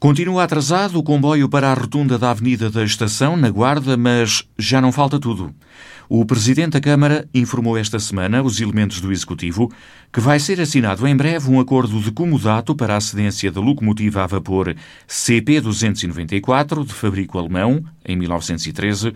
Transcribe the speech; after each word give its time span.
Continua 0.00 0.44
atrasado 0.44 0.98
o 0.98 1.02
comboio 1.02 1.46
para 1.46 1.70
a 1.70 1.74
rotunda 1.74 2.18
da 2.18 2.30
Avenida 2.30 2.70
da 2.70 2.82
Estação, 2.82 3.36
na 3.36 3.50
Guarda, 3.50 3.98
mas 3.98 4.42
já 4.58 4.80
não 4.80 4.90
falta 4.90 5.20
tudo. 5.20 5.54
O 6.08 6.24
Presidente 6.24 6.72
da 6.72 6.80
Câmara 6.80 7.28
informou 7.34 7.76
esta 7.76 7.98
semana 7.98 8.42
os 8.42 8.58
elementos 8.62 8.98
do 9.02 9.12
Executivo 9.12 9.70
que 10.10 10.18
vai 10.18 10.40
ser 10.40 10.58
assinado 10.58 11.06
em 11.06 11.14
breve 11.14 11.50
um 11.50 11.60
acordo 11.60 12.00
de 12.00 12.10
comodato 12.12 12.74
para 12.74 12.96
a 12.96 13.00
cedência 13.00 13.52
da 13.52 13.60
locomotiva 13.60 14.24
a 14.24 14.26
vapor 14.26 14.74
CP294, 15.06 16.82
de 16.86 16.94
fabrico 16.94 17.38
alemão, 17.38 17.84
em 18.02 18.16
1913, 18.16 19.12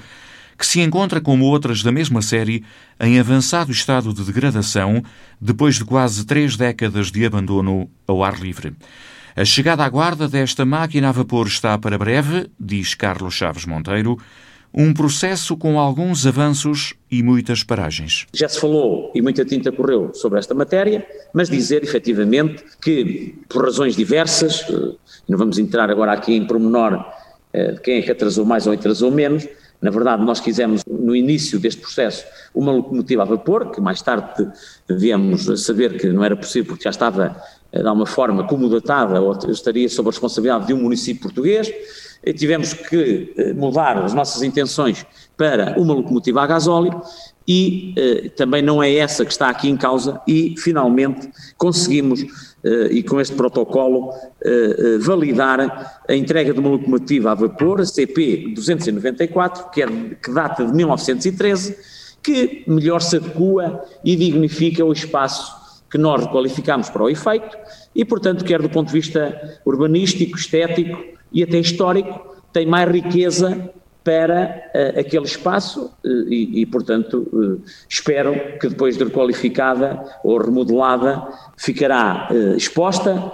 que 0.59 0.67
se 0.67 0.83
encontra, 0.83 1.19
como 1.19 1.47
outras 1.47 1.83
da 1.83 1.91
mesma 1.91 2.21
série, 2.21 2.63
em 3.01 3.19
avançado 3.19 3.73
estado 3.73 4.13
de 4.13 4.23
degradação 4.23 5.03
depois 5.41 5.77
de 5.77 5.85
quase 5.87 6.27
três 6.27 6.59
décadas 6.59 7.11
de 7.11 7.25
abandono 7.25 7.89
ao 8.07 8.23
ar 8.23 8.39
livre. 8.39 8.75
A 9.37 9.45
chegada 9.45 9.83
à 9.83 9.89
guarda 9.89 10.29
desta 10.29 10.65
máquina 10.65 11.09
a 11.09 11.13
vapor 11.13 11.49
está 11.49 11.77
para 11.77 11.99
breve, 11.99 12.49
diz 12.59 12.95
Carlos 12.95 13.35
Chaves 13.35 13.67
Monteiro, 13.67 14.17
um 14.73 14.95
processo 14.95 15.57
com 15.57 15.77
alguns 15.77 16.25
avanços 16.25 16.95
e 17.11 17.21
muitas 17.21 17.65
paragens. 17.65 18.29
Já 18.33 18.49
se 18.49 18.61
falou 18.61 19.11
e 19.13 19.21
muita 19.21 19.45
tinta 19.45 19.73
correu 19.73 20.15
sobre 20.15 20.39
esta 20.39 20.55
matéria, 20.55 21.05
mas 21.35 21.51
dizer 21.51 21.83
efetivamente 21.83 22.63
que, 22.81 23.35
por 23.49 23.65
razões 23.65 23.97
diversas, 23.97 24.65
eh, 24.71 24.95
não 25.29 25.37
vamos 25.37 25.59
entrar 25.59 25.91
agora 25.91 26.13
aqui 26.13 26.33
em 26.33 26.47
pormenor 26.47 27.05
eh, 27.53 27.73
de 27.73 27.81
quem 27.81 27.99
é 27.99 28.03
que 28.03 28.13
atrasou 28.13 28.47
mais 28.47 28.69
ou 28.69 28.73
atrasou 28.73 29.11
menos, 29.11 29.49
na 29.85 29.91
verdade, 29.91 30.25
nós 30.25 30.41
quisemos, 30.41 30.83
no 30.89 31.15
início 31.15 31.59
deste 31.59 31.83
processo, 31.83 32.25
uma 32.55 32.73
locomotiva 32.73 33.21
a 33.21 33.27
vapor, 33.27 33.71
que 33.71 33.83
mais 33.83 34.01
tarde 34.01 34.51
viemos 34.89 35.51
a 35.51 35.59
saber 35.59 35.99
que 35.99 36.07
não 36.07 36.25
era 36.25 36.35
possível 36.35 36.69
porque 36.69 36.85
já 36.85 36.91
estava 36.91 37.37
de 37.81 37.87
alguma 37.87 38.07
forma 38.07 38.47
comodatada 38.47 39.21
ou 39.21 39.33
estaria 39.49 39.89
sob 39.89 40.09
a 40.09 40.13
responsabilidade 40.13 40.67
de 40.67 40.75
um 40.75 40.83
município 40.83 41.23
português, 41.23 41.73
tivemos 42.37 42.73
que 42.73 43.33
eh, 43.37 43.53
mudar 43.53 44.03
as 44.03 44.15
nossas 44.15 44.43
intenções 44.43 45.05
para 45.37 45.79
uma 45.79 45.93
locomotiva 45.93 46.43
a 46.43 46.47
gasóleo 46.47 47.03
e 47.47 47.93
eh, 47.97 48.29
também 48.31 48.63
não 48.63 48.83
é 48.83 48.95
essa 48.95 49.25
que 49.25 49.33
está 49.33 49.49
aqui 49.51 49.69
em 49.69 49.77
causa 49.77 50.21
e 50.27 50.55
finalmente 50.57 51.29
conseguimos 51.59 52.25
eh, 52.65 52.89
e 52.91 53.03
com 53.03 53.21
este 53.21 53.37
protocolo 53.37 54.11
eh, 54.43 54.77
eh 54.79 54.99
validar 54.99 56.03
a 56.09 56.15
entrega 56.15 56.55
de 56.55 56.61
uma 56.61 56.71
locomotiva 56.71 57.33
a 57.33 57.35
vapor, 57.35 57.83
a 57.83 57.85
CP 57.85 58.55
294, 58.55 59.71
que, 59.71 59.83
é, 59.83 59.87
que 59.87 60.31
data 60.33 60.65
de 60.65 60.73
1913, 60.73 61.77
que 62.23 62.65
melhor 62.67 63.03
se 63.03 63.17
adequa 63.17 63.85
e 64.03 64.17
dignifica 64.17 64.83
o 64.83 64.93
espaço 64.93 65.64
que 65.95 65.99
nós 65.99 66.25
requalificamos 66.25 66.91
para 66.91 67.05
o 67.05 67.09
efeito 67.09 67.57
e, 67.95 68.05
portanto, 68.05 68.45
quer 68.45 68.61
do 68.61 68.69
ponto 68.69 68.89
de 68.89 68.95
vista 68.95 69.61
urbanístico, 69.65 70.37
estético 70.37 71.01
e 71.33 71.41
até 71.41 71.57
histórico, 71.61 72.35
tem 72.53 72.67
mais 72.67 72.91
riqueza 72.91 73.71
para 74.03 74.61
uh, 74.75 74.99
aquele 74.99 75.25
espaço 75.25 75.93
uh, 76.05 76.09
e, 76.29 76.63
e, 76.63 76.67
portanto, 76.67 77.29
uh, 77.33 77.63
espero 77.89 78.35
que 78.59 78.69
depois 78.69 78.99
de 78.99 79.05
requalificada 79.05 80.05
ou 80.25 80.37
remodelada 80.37 81.29
ficará 81.57 82.29
exposta, 82.57 83.33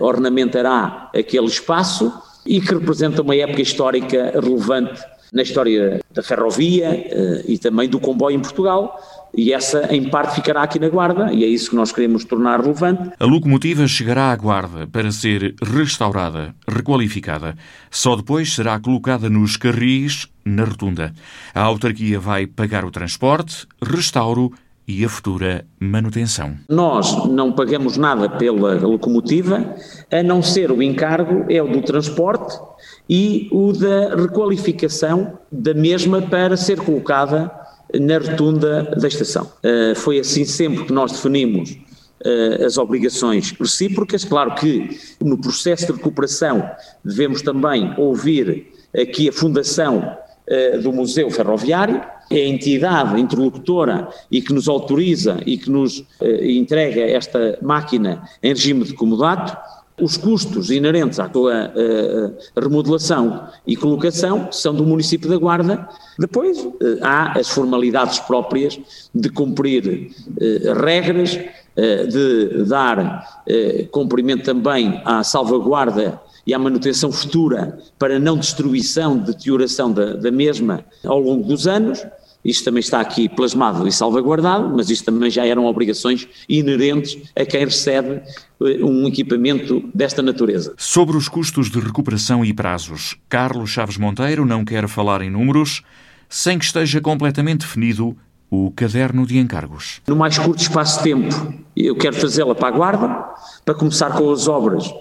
ornamentará 0.00 1.10
aquele 1.14 1.46
espaço 1.46 2.10
e 2.46 2.62
que 2.62 2.74
representa 2.74 3.20
uma 3.20 3.36
época 3.36 3.60
histórica 3.60 4.32
relevante 4.40 5.00
na 5.34 5.42
história 5.42 6.00
da 6.12 6.22
ferrovia 6.22 7.42
e 7.46 7.58
também 7.58 7.88
do 7.88 7.98
comboio 7.98 8.36
em 8.36 8.40
Portugal, 8.40 8.98
e 9.36 9.52
essa, 9.52 9.92
em 9.92 10.08
parte, 10.08 10.36
ficará 10.36 10.62
aqui 10.62 10.78
na 10.78 10.88
Guarda, 10.88 11.32
e 11.32 11.42
é 11.42 11.46
isso 11.48 11.70
que 11.70 11.76
nós 11.76 11.90
queremos 11.90 12.24
tornar 12.24 12.60
relevante. 12.60 13.10
A 13.18 13.24
locomotiva 13.24 13.84
chegará 13.88 14.30
à 14.30 14.36
Guarda 14.36 14.86
para 14.86 15.10
ser 15.10 15.56
restaurada, 15.60 16.54
requalificada. 16.68 17.56
Só 17.90 18.14
depois 18.14 18.54
será 18.54 18.78
colocada 18.78 19.28
nos 19.28 19.56
carris 19.56 20.28
na 20.44 20.64
rotunda. 20.64 21.12
A 21.52 21.62
autarquia 21.62 22.20
vai 22.20 22.46
pagar 22.46 22.84
o 22.84 22.92
transporte, 22.92 23.66
restauro 23.82 24.52
e 24.86 25.04
a 25.04 25.08
futura 25.08 25.64
manutenção. 25.80 26.54
Nós 26.68 27.26
não 27.26 27.50
pagamos 27.50 27.96
nada 27.96 28.28
pela 28.28 28.74
locomotiva, 28.74 29.74
a 30.12 30.22
não 30.22 30.42
ser 30.42 30.70
o 30.70 30.82
encargo 30.82 31.46
é 31.48 31.60
o 31.60 31.66
do 31.66 31.82
transporte 31.82 32.56
e 33.08 33.48
o 33.50 33.72
da 33.72 34.14
requalificação 34.14 35.38
da 35.50 35.74
mesma 35.74 36.22
para 36.22 36.56
ser 36.56 36.80
colocada 36.80 37.50
na 38.00 38.18
rotunda 38.18 38.82
da 38.96 39.08
estação. 39.08 39.50
Uh, 39.62 39.94
foi 39.94 40.18
assim 40.18 40.44
sempre 40.44 40.84
que 40.84 40.92
nós 40.92 41.12
definimos 41.12 41.70
uh, 41.70 42.64
as 42.64 42.78
obrigações 42.78 43.52
recíprocas. 43.52 44.24
Claro 44.24 44.54
que 44.54 44.98
no 45.20 45.38
processo 45.38 45.86
de 45.86 45.92
recuperação 45.92 46.68
devemos 47.04 47.42
também 47.42 47.94
ouvir 47.98 48.72
aqui 48.96 49.28
a 49.28 49.32
fundação 49.32 49.98
uh, 49.98 50.80
do 50.80 50.92
Museu 50.92 51.30
Ferroviário, 51.30 52.02
é 52.30 52.36
a 52.36 52.48
entidade 52.48 53.20
interlocutora 53.20 54.08
e 54.30 54.40
que 54.40 54.52
nos 54.52 54.66
autoriza 54.66 55.42
e 55.44 55.58
que 55.58 55.68
nos 55.70 56.02
entrega 56.42 57.02
esta 57.02 57.58
máquina 57.60 58.24
em 58.42 58.48
regime 58.48 58.82
de 58.82 58.94
comodato 58.94 59.54
os 60.00 60.16
custos 60.16 60.70
inerentes 60.70 61.20
à 61.20 61.26
uh, 61.26 62.60
remodelação 62.60 63.48
e 63.66 63.76
colocação 63.76 64.48
são 64.50 64.74
do 64.74 64.84
município 64.84 65.28
da 65.28 65.36
Guarda. 65.36 65.88
Depois 66.18 66.58
uh, 66.58 66.74
há 67.00 67.38
as 67.38 67.48
formalidades 67.48 68.18
próprias 68.18 68.78
de 69.14 69.28
cumprir 69.28 70.10
uh, 70.28 70.82
regras, 70.84 71.38
de 71.76 72.64
dar 72.68 73.42
cumprimento 73.90 74.44
também 74.44 75.02
à 75.04 75.24
salvaguarda 75.24 76.20
e 76.46 76.54
à 76.54 76.58
manutenção 76.58 77.10
futura 77.10 77.76
para 77.98 78.16
não 78.16 78.38
destruição, 78.38 79.18
deterioração 79.18 79.90
da, 79.90 80.12
da 80.12 80.30
mesma 80.30 80.84
ao 81.04 81.18
longo 81.18 81.42
dos 81.42 81.66
anos. 81.66 82.00
Isto 82.44 82.64
também 82.64 82.80
está 82.80 83.00
aqui 83.00 83.28
plasmado 83.28 83.88
e 83.88 83.92
salvaguardado, 83.92 84.68
mas 84.76 84.90
isto 84.90 85.04
também 85.04 85.30
já 85.30 85.46
eram 85.46 85.64
obrigações 85.64 86.28
inerentes 86.48 87.16
a 87.34 87.44
quem 87.44 87.64
recebe 87.64 88.20
eh, 88.62 88.84
um 88.84 89.08
equipamento 89.08 89.82
desta 89.94 90.20
natureza. 90.20 90.74
Sobre 90.76 91.16
os 91.16 91.28
custos 91.28 91.70
de 91.70 91.80
recuperação 91.80 92.44
e 92.44 92.52
prazos, 92.52 93.16
Carlos 93.28 93.70
Chaves 93.70 93.96
Monteiro 93.96 94.44
não 94.44 94.64
quer 94.64 94.86
falar 94.88 95.22
em 95.22 95.30
números 95.30 95.82
sem 96.28 96.58
que 96.58 96.64
esteja 96.64 97.00
completamente 97.00 97.60
definido 97.60 98.16
o 98.50 98.70
caderno 98.70 99.26
de 99.26 99.38
encargos. 99.38 100.00
No 100.06 100.14
mais 100.14 100.38
curto 100.38 100.60
espaço 100.60 100.98
de 100.98 101.04
tempo, 101.04 101.54
eu 101.76 101.96
quero 101.96 102.16
fazê-la 102.16 102.54
para 102.54 102.68
a 102.68 102.70
guarda, 102.70 103.24
para 103.64 103.74
começar 103.74 104.10
com 104.10 104.30
as 104.30 104.46
obras 104.46 104.92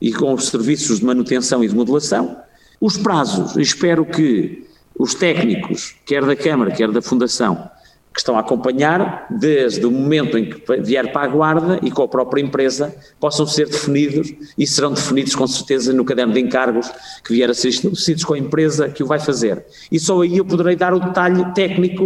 e 0.00 0.12
com 0.12 0.32
os 0.32 0.48
serviços 0.48 1.00
de 1.00 1.04
manutenção 1.04 1.64
e 1.64 1.68
de 1.68 1.74
modulação. 1.74 2.36
Os 2.80 2.96
prazos, 2.96 3.56
espero 3.56 4.04
que 4.04 4.66
os 5.00 5.14
técnicos, 5.14 5.94
quer 6.04 6.22
da 6.26 6.36
Câmara, 6.36 6.70
quer 6.70 6.90
da 6.90 7.00
Fundação, 7.00 7.70
que 8.12 8.20
estão 8.20 8.36
a 8.36 8.40
acompanhar, 8.40 9.26
desde 9.30 9.86
o 9.86 9.90
momento 9.90 10.36
em 10.36 10.50
que 10.50 10.80
vier 10.82 11.10
para 11.10 11.22
a 11.22 11.26
guarda 11.26 11.80
e 11.82 11.90
com 11.90 12.02
a 12.02 12.08
própria 12.08 12.42
empresa, 12.42 12.94
possam 13.18 13.46
ser 13.46 13.66
definidos 13.66 14.30
e 14.58 14.66
serão 14.66 14.92
definidos 14.92 15.34
com 15.34 15.46
certeza 15.46 15.90
no 15.94 16.04
caderno 16.04 16.34
de 16.34 16.40
encargos 16.40 16.90
que 17.24 17.32
vier 17.32 17.48
a 17.48 17.54
ser 17.54 17.68
estabelecidos 17.68 18.24
com 18.24 18.34
a 18.34 18.38
empresa 18.38 18.90
que 18.90 19.02
o 19.02 19.06
vai 19.06 19.18
fazer. 19.18 19.64
E 19.90 19.98
só 19.98 20.20
aí 20.20 20.36
eu 20.36 20.44
poderei 20.44 20.76
dar 20.76 20.92
o 20.92 21.00
detalhe 21.00 21.50
técnico 21.54 22.04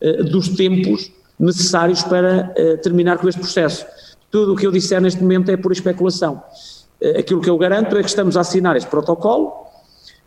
uh, 0.00 0.24
dos 0.24 0.50
tempos 0.50 1.10
necessários 1.40 2.04
para 2.04 2.54
uh, 2.56 2.78
terminar 2.78 3.18
com 3.18 3.28
este 3.28 3.40
processo. 3.40 3.84
Tudo 4.30 4.52
o 4.52 4.56
que 4.56 4.64
eu 4.64 4.70
disser 4.70 5.00
neste 5.00 5.20
momento 5.20 5.50
é 5.50 5.56
por 5.56 5.72
especulação. 5.72 6.40
Uh, 7.02 7.18
aquilo 7.18 7.40
que 7.40 7.50
eu 7.50 7.58
garanto 7.58 7.96
é 7.96 8.02
que 8.02 8.08
estamos 8.08 8.36
a 8.36 8.42
assinar 8.42 8.76
este 8.76 8.88
protocolo 8.88 9.66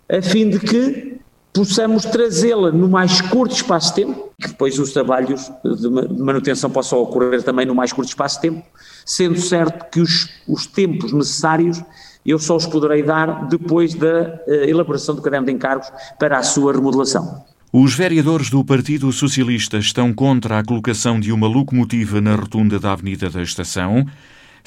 a 0.10 0.22
fim 0.22 0.50
de 0.50 0.60
que 0.60 1.21
possamos 1.54 2.06
trazê-la 2.06 2.72
no 2.72 2.88
mais 2.88 3.22
curto 3.22 3.54
espaço 3.54 3.90
de 3.90 3.96
tempo, 3.96 4.30
que 4.42 4.48
depois 4.48 4.80
os 4.80 4.92
trabalhos 4.92 5.52
de 5.64 5.90
manutenção 6.22 6.70
possam 6.70 7.00
ocorrer 7.00 7.44
também 7.44 7.66
no 7.66 7.76
mais 7.76 7.92
curto 7.92 8.10
espaço 8.10 8.36
de 8.36 8.50
tempo, 8.50 8.64
sendo 9.06 9.40
certo 9.40 9.90
que 9.92 10.00
os, 10.00 10.30
os 10.48 10.66
tempos 10.66 11.12
necessários 11.12 11.82
eu 12.26 12.38
só 12.38 12.56
os 12.56 12.66
poderei 12.66 13.02
dar 13.02 13.48
depois 13.48 13.96
da 13.96 14.40
uh, 14.48 14.52
elaboração 14.68 15.16
do 15.16 15.22
caderno 15.22 15.48
de 15.48 15.54
encargos 15.54 15.92
para 16.20 16.38
a 16.38 16.44
sua 16.44 16.72
remodelação. 16.72 17.44
Os 17.74 17.96
vereadores 17.96 18.50
do 18.50 18.64
Partido 18.64 19.12
Socialista 19.12 19.78
estão 19.78 20.14
contra 20.14 20.60
a 20.60 20.64
colocação 20.64 21.20
de 21.20 21.32
uma 21.32 21.48
locomotiva 21.48 22.20
na 22.22 22.36
rotunda 22.36 22.80
da 22.80 22.92
Avenida 22.92 23.30
da 23.30 23.42
Estação. 23.42 24.06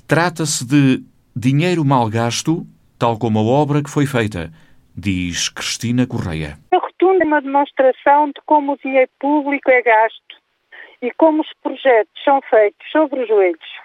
Trata-se 0.07 0.65
de 0.65 1.05
dinheiro 1.37 1.85
mal 1.85 2.09
gasto, 2.09 2.67
tal 2.99 3.19
como 3.19 3.39
a 3.39 3.43
obra 3.43 3.83
que 3.83 3.91
foi 3.91 4.07
feita 4.07 4.51
diz 4.97 5.49
Cristina 5.49 6.07
Correia. 6.07 6.57
A 6.73 6.79
rotunda 6.79 7.25
é 7.25 7.27
uma 7.27 7.43
demonstração 7.43 8.29
de 8.29 8.41
como 8.47 8.73
o 8.73 8.79
dinheiro 8.79 9.11
público 9.19 9.71
é 9.71 9.83
gasto 9.83 10.37
e 11.03 11.11
como 11.13 11.43
os 11.43 11.53
projetos 11.63 12.23
são 12.25 12.41
feitos 12.43 12.91
sobre 12.91 13.23
os 13.23 13.29
joelhos. 13.29 13.85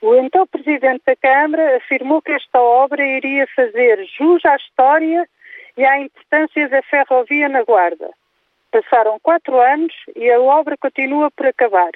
O 0.00 0.14
então 0.14 0.46
Presidente 0.46 1.02
da 1.06 1.14
Câmara 1.16 1.76
afirmou 1.76 2.22
que 2.22 2.32
esta 2.32 2.60
obra 2.60 3.04
iria 3.04 3.46
fazer 3.54 4.06
jus 4.16 4.42
à 4.46 4.56
história 4.56 5.28
e 5.76 5.84
à 5.84 6.00
importância 6.00 6.68
da 6.68 6.82
ferrovia 6.82 7.48
na 7.48 7.62
Guarda. 7.62 8.10
Passaram 8.70 9.18
quatro 9.20 9.60
anos 9.60 9.92
e 10.16 10.30
a 10.30 10.40
obra 10.40 10.76
continua 10.78 11.30
por 11.30 11.46
acabar. 11.46 11.90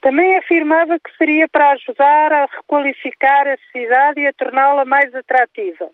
Também 0.00 0.36
afirmava 0.36 0.98
que 0.98 1.16
seria 1.16 1.48
para 1.48 1.70
ajudar 1.70 2.32
a 2.32 2.46
requalificar 2.46 3.48
a 3.48 3.56
cidade 3.72 4.20
e 4.20 4.26
a 4.26 4.32
torná-la 4.32 4.84
mais 4.84 5.14
atrativa. 5.14 5.88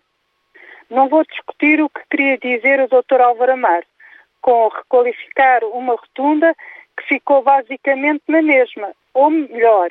Não 0.89 1.09
vou 1.09 1.23
discutir 1.23 1.81
o 1.81 1.89
que 1.89 2.01
queria 2.09 2.37
dizer 2.37 2.79
o 2.79 2.87
Dr. 2.87 3.21
Álvaro 3.21 3.53
Amar, 3.53 3.83
com 4.41 4.67
requalificar 4.67 5.63
uma 5.65 5.95
rotunda 5.95 6.55
que 6.97 7.03
ficou 7.07 7.41
basicamente 7.41 8.23
na 8.27 8.41
mesma, 8.41 8.91
ou 9.13 9.29
melhor, 9.29 9.89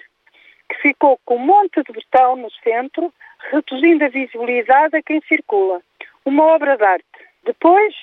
que 0.69 0.77
ficou 0.81 1.19
com 1.25 1.37
um 1.37 1.47
monte 1.47 1.83
de 1.83 1.93
botão 1.93 2.37
no 2.37 2.51
centro, 2.63 3.13
reduzindo 3.51 4.05
a 4.05 4.09
visibilidade 4.09 4.97
a 4.97 5.03
quem 5.03 5.21
circula. 5.23 5.83
Uma 6.25 6.45
obra 6.45 6.77
de 6.77 6.85
arte. 6.85 7.05
Depois, 7.45 7.95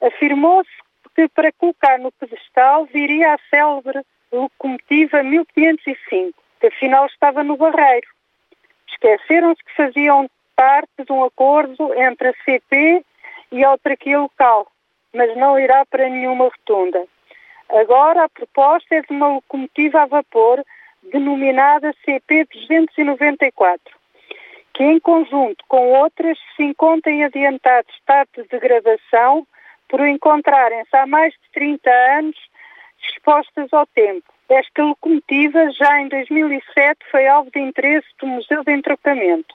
afirmou-se 0.00 0.70
que 1.14 1.28
para 1.28 1.50
colocar 1.52 1.98
no 1.98 2.12
pedestal 2.12 2.84
viria 2.86 3.34
a 3.34 3.38
célebre 3.48 4.02
locomotiva 4.30 5.22
1505, 5.22 6.34
que 6.60 6.66
afinal 6.66 7.06
estava 7.06 7.42
no 7.42 7.56
Barreiro. 7.56 8.06
Esqueceram-se 8.88 9.64
que 9.64 9.74
faziam 9.74 10.28
parte 10.56 11.04
de 11.04 11.12
um 11.12 11.22
acordo 11.22 11.94
entre 11.94 12.28
a 12.28 12.34
CP 12.44 13.04
e 13.52 13.62
a 13.62 13.68
autarquia 13.68 14.18
local, 14.18 14.66
mas 15.14 15.36
não 15.36 15.58
irá 15.58 15.84
para 15.84 16.08
nenhuma 16.08 16.46
rotunda. 16.46 17.06
Agora 17.68 18.24
a 18.24 18.28
proposta 18.28 18.94
é 18.94 19.02
de 19.02 19.12
uma 19.12 19.28
locomotiva 19.28 20.02
a 20.02 20.06
vapor 20.06 20.64
denominada 21.12 21.94
CP294, 22.06 23.78
que 24.72 24.82
em 24.82 24.98
conjunto 24.98 25.64
com 25.68 25.92
outras 25.92 26.38
se 26.56 26.62
encontra 26.62 27.12
em 27.12 27.24
adiantado 27.24 27.86
estado 27.90 28.28
de 28.36 28.48
degradação 28.48 29.46
por 29.88 30.00
encontrarem-se 30.06 30.96
há 30.96 31.06
mais 31.06 31.32
de 31.34 31.50
30 31.52 31.90
anos 32.18 32.36
expostas 33.08 33.72
ao 33.72 33.86
tempo. 33.86 34.32
Esta 34.48 34.82
locomotiva, 34.82 35.70
já 35.72 36.00
em 36.00 36.08
2007, 36.08 36.98
foi 37.10 37.26
alvo 37.26 37.50
de 37.50 37.60
interesse 37.60 38.06
do 38.20 38.26
Museu 38.26 38.62
de 38.64 38.72
Entrocamento. 38.72 39.54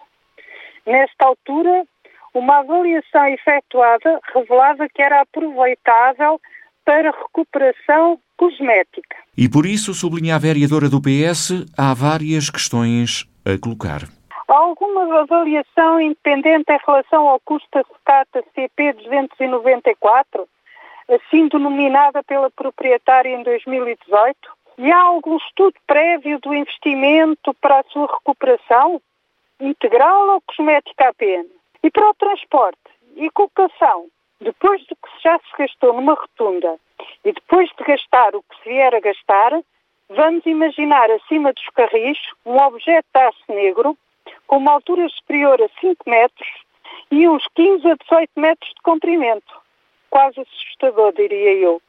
Nesta 0.86 1.26
altura, 1.26 1.86
uma 2.34 2.60
avaliação 2.60 3.26
efetuada 3.28 4.20
revelava 4.34 4.88
que 4.88 5.02
era 5.02 5.22
aproveitável 5.22 6.40
para 6.86 7.12
recuperação 7.12 8.20
cosmética. 8.38 9.18
E 9.38 9.48
por 9.48 9.66
isso, 9.66 9.94
sublinha 9.94 10.36
a 10.36 10.40
vereadora 10.40 10.90
do 10.90 11.02
PS, 11.02 11.66
há 11.78 11.94
várias 11.94 12.50
questões 12.50 13.26
a 13.46 13.60
colocar. 13.62 14.02
Há 14.48 14.54
alguma 14.54 15.22
avaliação 15.22 16.02
independente 16.02 16.72
em 16.72 16.80
relação 16.86 17.28
ao 17.28 17.40
custo 17.40 17.68
da 17.72 17.84
secata 17.84 18.44
CP 18.54 18.94
294, 18.94 20.48
assim 21.10 21.48
denominada 21.48 22.24
pela 22.24 22.50
proprietária 22.50 23.30
em 23.30 23.44
2018? 23.44 24.38
E 24.80 24.92
há 24.92 25.00
algum 25.00 25.38
estudo 25.38 25.76
prévio 25.86 26.40
do 26.40 26.54
investimento 26.54 27.54
para 27.62 27.80
a 27.80 27.84
sua 27.92 28.08
recuperação? 28.08 29.02
Integral 29.62 30.30
ou 30.30 30.42
cosmética 30.42 31.10
apenas? 31.10 31.46
E 31.84 31.92
para 31.92 32.10
o 32.10 32.14
transporte 32.16 32.80
e 33.16 33.30
colocação? 33.30 34.08
Depois 34.40 34.82
de 34.82 34.96
que 34.96 35.22
já 35.24 35.38
se 35.38 35.58
gastou 35.58 35.94
numa 35.94 36.16
rotunda 36.16 36.80
e 37.24 37.32
depois 37.32 37.70
de 37.78 37.84
gastar 37.84 38.36
o 38.36 38.42
que 38.42 38.56
se 38.58 38.70
vier 38.70 38.96
a 38.96 39.00
gastar, 39.00 39.52
vamos 40.10 40.44
imaginar 40.48 41.12
acima 41.12 41.54
dos 41.54 41.66
carris 41.76 42.18
um 42.44 42.58
objeto 42.58 43.08
de 43.14 43.22
aço 43.22 43.44
negro 43.50 43.96
com 44.48 44.58
uma 44.58 44.72
altura 44.72 45.08
superior 45.10 45.62
a 45.62 45.70
5 45.80 46.10
metros 46.10 46.50
e 47.12 47.28
uns 47.30 47.46
15 47.54 47.88
a 47.88 47.96
18 47.96 48.32
metros 48.38 48.70
de 48.74 48.82
comprimento. 48.82 49.62
Quase 50.10 50.42
assustador, 50.42 51.14
diria 51.14 51.54
eu. 51.54 51.80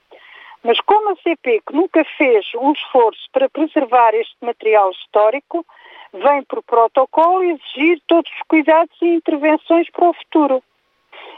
Mas 0.63 0.79
como 0.83 1.11
a 1.11 1.17
CP, 1.17 1.63
que 1.67 1.73
nunca 1.75 2.05
fez 2.19 2.47
um 2.55 2.73
esforço 2.73 3.27
para 3.33 3.49
preservar 3.49 4.15
este 4.15 4.37
material 4.43 4.91
histórico, 4.91 5.67
vem 6.13 6.43
por 6.45 6.63
protocolo 6.63 7.43
exigir 7.43 8.01
todos 8.07 8.31
os 8.31 8.43
cuidados 8.49 8.95
e 9.01 9.07
intervenções 9.07 9.89
para 9.91 10.09
o 10.09 10.15
futuro. 10.15 10.63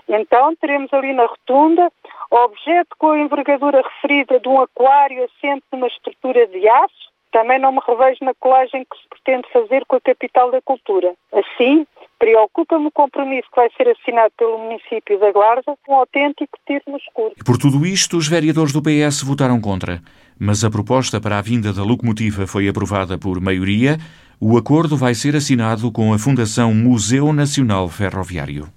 Então 0.08 0.54
teremos 0.56 0.92
ali 0.92 1.12
na 1.12 1.26
rotunda 1.26 1.90
objeto 2.30 2.96
com 2.98 3.10
a 3.10 3.18
envergadura 3.18 3.82
referida 3.82 4.40
de 4.40 4.48
um 4.48 4.60
aquário 4.60 5.24
assente 5.24 5.64
numa 5.72 5.86
estrutura 5.86 6.46
de 6.46 6.68
aço, 6.68 7.12
também 7.32 7.58
não 7.58 7.72
me 7.72 7.80
revejo 7.86 8.24
na 8.24 8.32
colagem 8.34 8.84
que 8.88 8.96
se 8.96 9.08
pretende 9.08 9.48
fazer 9.52 9.84
com 9.86 9.96
a 9.96 10.00
capital 10.00 10.52
da 10.52 10.62
cultura. 10.62 11.14
Assim, 11.32 11.84
preocupa-me 12.16 12.86
o 12.86 12.92
compromisso 12.92 13.48
que 13.50 13.56
vai 13.56 13.68
ser 13.76 13.88
assinado 13.88 14.32
pelo 14.38 14.56
município 14.58 15.18
da 15.18 15.32
Guarda, 15.32 15.74
um 15.88 15.94
autêntico 15.94 16.56
tiro 16.64 16.84
no 16.86 16.96
escuro. 16.96 17.32
E 17.36 17.42
por 17.42 17.58
tudo 17.58 17.84
isto, 17.84 18.16
os 18.16 18.28
vereadores 18.28 18.72
do 18.72 18.80
PS 18.80 19.22
votaram 19.24 19.60
contra. 19.60 20.00
Mas 20.38 20.62
a 20.64 20.70
proposta 20.70 21.20
para 21.20 21.38
a 21.38 21.42
vinda 21.42 21.72
da 21.72 21.82
locomotiva 21.82 22.46
foi 22.46 22.68
aprovada 22.68 23.18
por 23.18 23.40
maioria. 23.40 23.98
O 24.46 24.58
acordo 24.58 24.94
vai 24.94 25.14
ser 25.14 25.35
assinado 25.35 25.91
com 25.91 26.12
a 26.12 26.19
Fundação 26.19 26.75
Museu 26.75 27.32
Nacional 27.32 27.88
Ferroviário. 27.88 28.69